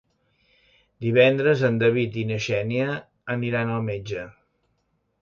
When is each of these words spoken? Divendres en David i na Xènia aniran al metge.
Divendres 1.07 1.61
en 1.69 1.77
David 1.85 2.19
i 2.23 2.25
na 2.31 2.41
Xènia 2.49 2.97
aniran 3.37 3.79
al 3.79 3.89
metge. 3.93 4.29